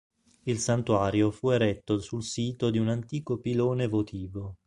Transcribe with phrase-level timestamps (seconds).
[0.45, 4.55] Il santuario fu eretto sul sito di un antico pilone votivo.